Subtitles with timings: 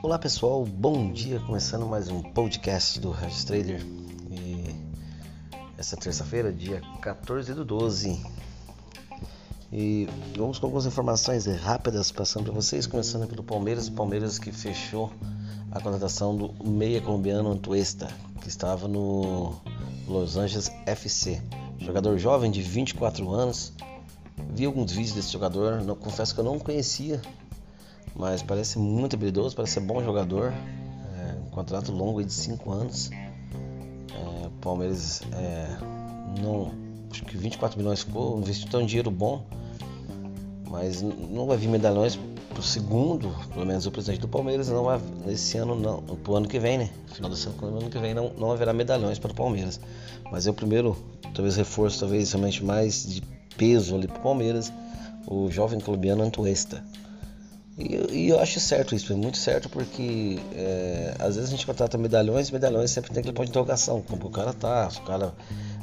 [0.00, 3.84] Olá pessoal, bom dia, começando mais um podcast do Regis Trader
[4.30, 4.64] e
[5.76, 8.24] essa terça-feira, dia 14 do 12
[9.72, 14.52] e vamos com algumas informações rápidas passando para vocês, começando pelo Palmeiras, o Palmeiras que
[14.52, 15.12] fechou
[15.72, 18.06] a contratação do meia colombiano Antuesta,
[18.40, 19.56] que estava no
[20.06, 21.42] Los Angeles FC,
[21.80, 23.72] jogador jovem de 24 anos,
[24.50, 27.20] vi alguns vídeos desse jogador, confesso que eu não conhecia
[28.14, 30.52] mas parece muito habilidoso, parece ser bom jogador.
[30.52, 33.10] É, um contrato longo de 5 anos.
[33.10, 35.78] É, Palmeiras é,
[36.40, 36.72] não.
[37.10, 39.42] Acho que 24 milhões ficou, investiu um dinheiro bom,
[40.68, 42.18] mas não vai vir medalhões
[42.58, 46.48] pro segundo, pelo menos o presidente do Palmeiras não vai nesse ano não, pro ano
[46.48, 46.90] que vem, né?
[47.14, 49.80] Final do ano que vem não, não haverá medalhões para o Palmeiras.
[50.30, 50.96] Mas é o primeiro,
[51.34, 53.22] talvez reforço, talvez realmente mais de
[53.56, 54.72] peso ali pro Palmeiras,
[55.26, 56.84] o jovem colombiano Antuesta.
[57.78, 61.64] E, e, eu acho certo isso, é muito certo, porque é, às vezes a gente
[61.64, 65.02] contrata medalhões, medalhões sempre tem aquele ponto de interrogação, como o cara tá, se o
[65.02, 65.32] cara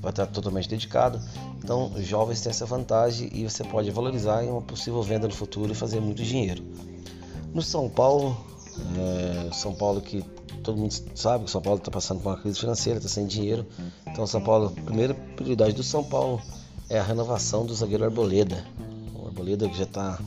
[0.00, 1.20] vai estar totalmente dedicado.
[1.58, 5.72] Então, jovens têm essa vantagem e você pode valorizar em uma possível venda no futuro
[5.72, 6.62] e fazer muito dinheiro.
[7.52, 8.36] No São Paulo,
[8.96, 10.24] é, São Paulo que
[10.62, 13.66] todo mundo sabe que São Paulo está passando por uma crise financeira, está sem dinheiro.
[14.06, 16.40] Então, São Paulo, a primeira prioridade do São Paulo
[16.88, 18.64] é a renovação do zagueiro Arboleda.
[19.14, 20.20] O Arboleda que já está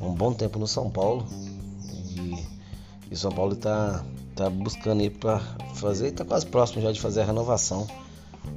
[0.00, 1.26] um bom tempo no São Paulo
[3.10, 5.40] e, o São Paulo está tá buscando ir para
[5.74, 7.86] fazer, está quase próximo já de fazer a renovação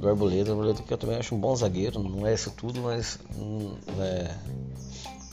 [0.00, 0.50] do Arboleda.
[0.50, 3.74] O Arboleda que eu também acho um bom zagueiro, não é isso tudo, mas hum,
[3.98, 4.34] é,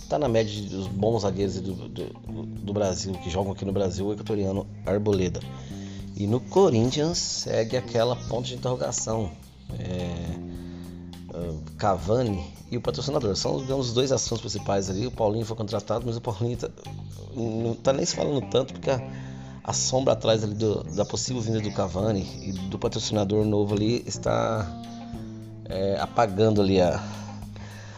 [0.09, 2.06] tá na média dos bons zagueiros do, do,
[2.44, 5.39] do, Brasil, que jogam aqui no Brasil, o equatoriano Arboleda.
[6.17, 9.32] E no Corinthians segue aquela ponta de interrogação.
[9.80, 10.50] É,
[11.77, 13.35] Cavani e o patrocinador.
[13.35, 15.07] São digamos, os dois assuntos principais ali.
[15.07, 16.69] O Paulinho foi contratado, mas o Paulinho tá,
[17.35, 19.01] não está nem se falando tanto porque a,
[19.63, 24.03] a sombra atrás ali do, da possível vinda do Cavani e do patrocinador novo ali
[24.05, 24.67] está
[25.65, 27.02] é, apagando ali a,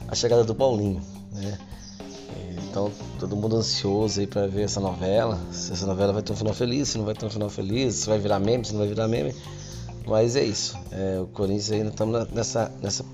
[0.08, 1.02] a chegada do Paulinho.
[1.32, 1.58] Né?
[2.70, 5.40] Então todo mundo ansioso aí para ver essa novela.
[5.52, 7.96] Se essa novela vai ter um final feliz, se não vai ter um final feliz,
[7.96, 9.36] se vai virar meme, se não vai virar meme.
[10.06, 10.78] Mas é isso.
[10.92, 13.06] É, o Corinthians ainda estamos nessa, nessa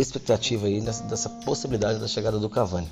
[0.00, 2.88] expectativa aí, nessa, dessa possibilidade da chegada do Cavani.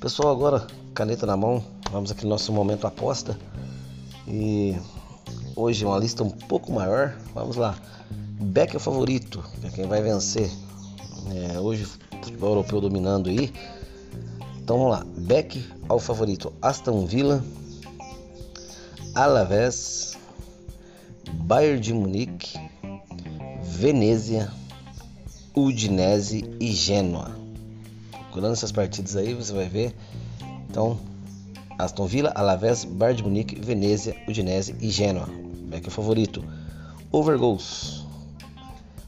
[0.00, 3.38] Pessoal, agora caneta na mão, vamos aqui no nosso momento aposta.
[4.26, 4.76] E
[5.56, 7.16] hoje uma lista um pouco maior.
[7.34, 7.74] Vamos lá.
[8.40, 10.50] Beck é o favorito, é quem vai vencer.
[11.32, 11.86] É, hoje
[12.22, 13.52] futebol europeu dominando aí.
[14.58, 15.06] Então vamos lá.
[15.16, 16.52] Beck ao favorito.
[16.60, 17.44] Aston Villa,
[19.14, 20.18] Alavés,
[21.32, 22.58] Bayern de Munique,
[23.62, 24.50] Venezia,
[25.56, 27.30] Udinese e Genoa.
[28.10, 29.94] Procurando essas partidas aí, você vai ver.
[30.68, 30.98] Então,
[31.78, 35.28] Aston Villa, Alavés, Bayern de Munique, Venezia, Udinese e Genoa.
[35.70, 36.44] É que é o favorito.
[37.12, 38.04] Over goals.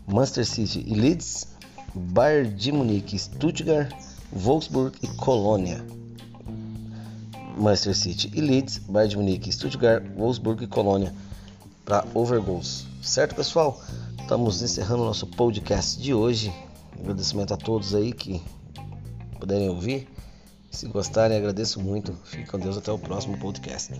[0.06, 1.48] Manchester City e Leeds,
[1.92, 3.92] Bayern de Munique, Stuttgart,
[4.32, 5.84] Wolfsburg e Colônia.
[7.58, 11.12] Manchester City e Leeds, Bayern de Munique, Stuttgart, Wolfsburg e Colônia
[11.84, 12.86] para Overgoals.
[13.02, 13.80] Certo, pessoal?
[14.26, 16.53] Estamos encerrando o nosso podcast de hoje.
[16.98, 18.42] Agradecimento a todos aí que
[19.38, 20.09] puderem ouvir.
[20.69, 22.12] Se gostarem, agradeço muito.
[22.25, 23.92] Fique com Deus até o próximo podcast.